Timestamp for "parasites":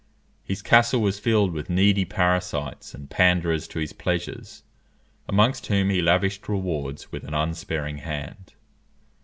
2.05-2.95